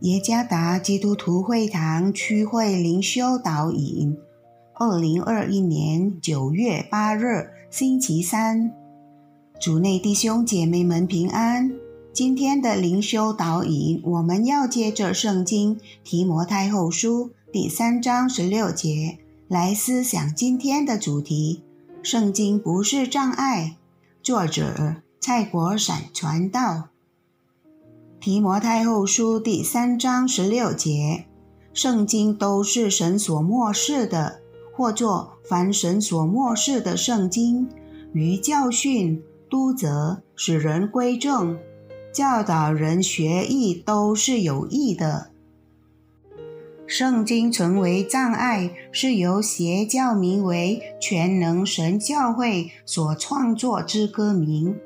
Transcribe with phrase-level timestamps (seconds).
[0.00, 4.14] 耶加达基督徒会堂区会灵修导引，
[4.74, 8.70] 二零二一年九月八日，星期三，
[9.58, 11.72] 主内弟兄姐妹们平安。
[12.12, 19.16] 今天的灵修导引，我们要借着圣经提摩太后书第三章十六节
[19.48, 21.62] 来思想今天的主题：
[22.02, 23.76] 圣经不是障碍。
[24.22, 26.90] 作者蔡国闪传道。
[28.20, 31.26] 提摩太后书第三章十六节，
[31.72, 34.40] 圣经都是神所漠视的，
[34.74, 37.68] 或作凡神所漠视的圣经，
[38.12, 41.58] 于教训、督责、使人归正、
[42.12, 45.30] 教导人学艺，都是有益的。
[46.88, 54.76] 圣经成为障碍，是由邪教名为全能神教会所创作之歌名。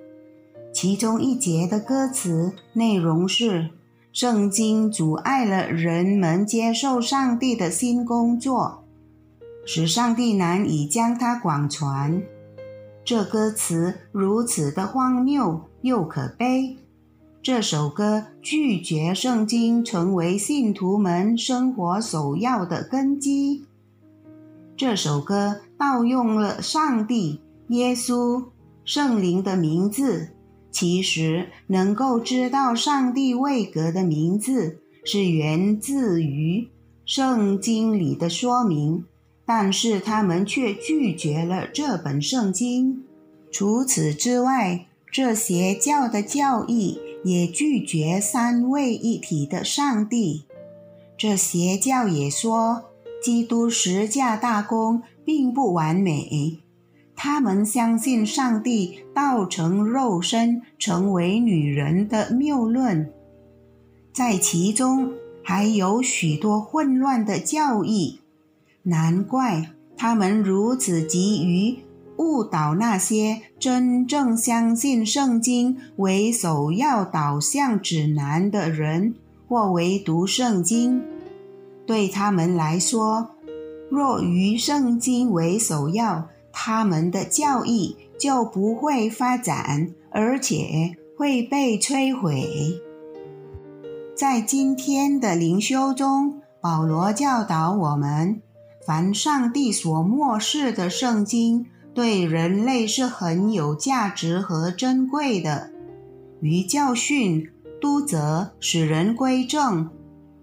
[0.81, 3.69] 其中一节的歌词内容是：
[4.15, 8.83] 圣经阻碍了人们接受上帝的新工作，
[9.67, 12.23] 使上帝难以将它广传。
[13.05, 16.79] 这歌词如此的荒谬又可悲。
[17.43, 23.67] 这首歌拒绝圣经成为信徒们生活首要的根基。
[24.79, 28.47] 这首歌盗用了上帝、耶稣、
[28.87, 30.31] 圣灵的名字。
[30.71, 36.69] 其实能够知道上帝位格的名字是源自于
[37.05, 39.05] 圣经里的说明，
[39.45, 43.05] 但是他们却拒绝了这本圣经。
[43.51, 50.45] 除此之外，这邪教的教义也拒绝三位一体的上帝。
[51.19, 52.85] 这邪教也说，
[53.21, 56.61] 基督十架大功并不完美。
[57.23, 63.13] 他们相信上帝道成肉身成为女人的谬论，
[64.11, 68.21] 在其中还有许多混乱的教义，
[68.85, 71.81] 难怪他们如此急于
[72.17, 79.15] 误导那些真正相信圣经为首要导向指南的人，
[79.47, 81.03] 或唯独圣经。
[81.85, 83.33] 对他们来说，
[83.91, 86.27] 若以圣经为首要，
[86.63, 92.79] 他们的教义就不会发展，而且会被摧毁。
[94.15, 98.43] 在今天的灵修中，保罗教导我们：
[98.87, 105.71] 凡上帝所漠视的圣经，对人类是很有价值和珍贵的。
[106.43, 107.51] 于教训、
[107.81, 109.89] 督责、使人归正、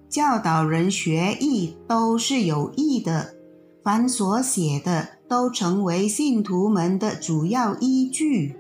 [0.10, 3.36] 教导人学艺，都是有益的。
[3.84, 5.17] 凡所写的。
[5.28, 8.56] 都成为信徒们的主要依据。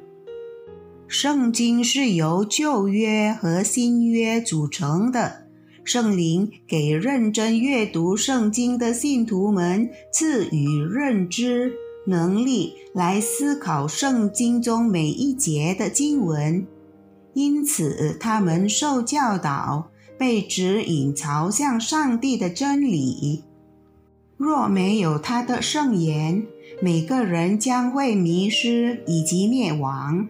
[1.08, 5.48] 圣经是由旧约和新约组成的。
[5.86, 11.72] 圣灵给认真阅读圣经的信徒们赐予认知
[12.06, 16.68] 能力，来思考圣经中每一节的经文，
[17.34, 23.46] 因此他们受教导，被指引朝向上帝的真理。
[24.36, 26.46] 若没有他的圣言，
[26.80, 30.28] 每个人将会迷失以及灭亡。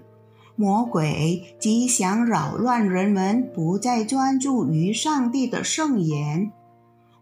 [0.56, 6.52] 魔鬼即想扰乱人们，不再专注于上帝的圣言。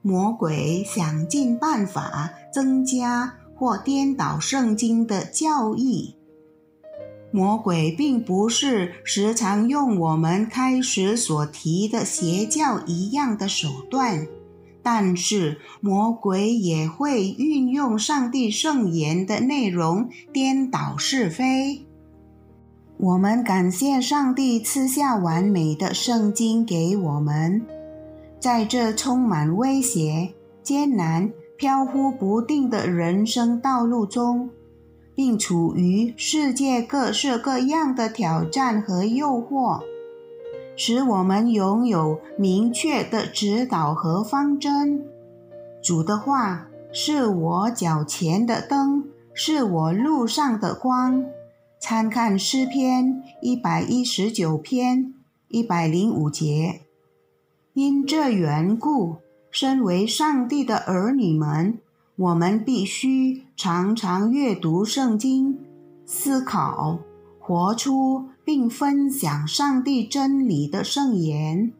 [0.01, 6.15] 魔鬼想尽办法增加或颠倒圣经的教义。
[7.31, 14.25] 魔鬼并不是时常用我们开始所提的邪教一样的手段。
[14.85, 21.87] 但是魔鬼也会运用上帝圣言的内容颠倒是非。
[22.97, 27.63] 我们感谢上帝赐下完美的圣经给我们，
[28.39, 34.51] 在这充满威胁、艰难、飘忽不定的人生道路中，
[35.15, 39.81] 并处于世界各式各样的挑战和诱惑。
[40.75, 45.05] 使我们拥有明确的指导和方针。
[45.81, 51.25] 主的话是我脚前的灯，是我路上的光。
[51.79, 55.13] 参看诗篇一百一十九篇
[55.49, 56.81] 一百零五节。
[57.73, 59.17] 因这缘故，
[59.51, 61.77] 身为上帝的儿女们，
[62.15, 65.59] 我们必须常常阅读圣经，
[66.05, 66.99] 思考。
[67.47, 71.71] 活出并分享上帝真理的圣言，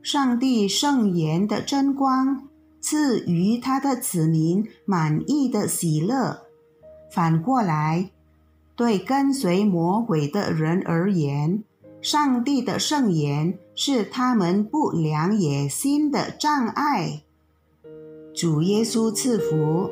[0.00, 2.48] 上帝圣言的真光
[2.80, 6.44] 赐予他的子民满意的喜乐。
[7.12, 8.08] 反过来，
[8.74, 11.62] 对跟随魔鬼的人而言，
[12.00, 17.20] 上帝的圣言是他们不良野心的障碍。
[18.34, 19.90] 主耶稣赐福。